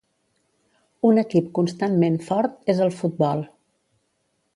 Un 1.09 1.19
equip 1.23 1.51
constantment 1.59 2.17
fort 2.31 2.73
és 2.75 2.81
el 2.87 2.91
futbol. 3.03 3.45